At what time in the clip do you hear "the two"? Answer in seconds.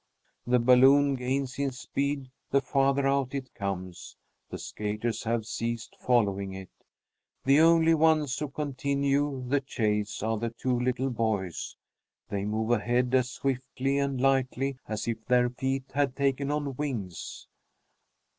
10.39-10.75